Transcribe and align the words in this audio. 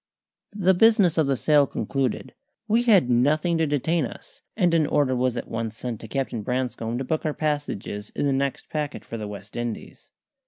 The 0.55 0.73
business 0.73 1.19
of 1.19 1.27
the 1.27 1.37
sale 1.37 1.67
concluded, 1.67 2.33
we 2.67 2.81
had 2.81 3.07
nothing 3.07 3.59
to 3.59 3.67
detain 3.67 4.03
us, 4.07 4.41
and 4.57 4.73
an 4.73 4.87
order 4.87 5.15
was 5.15 5.37
at 5.37 5.47
once 5.47 5.77
sent 5.77 5.99
to 6.01 6.07
Captain 6.07 6.41
Branscome 6.41 6.97
to 6.97 7.03
book 7.03 7.23
our 7.23 7.35
passages 7.35 8.09
in 8.15 8.25
the 8.25 8.33
next 8.33 8.67
packet 8.67 9.05
for 9.05 9.17
the 9.19 9.27
West 9.27 9.55
Indies. 9.55 10.09